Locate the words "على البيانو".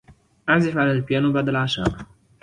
0.77-1.31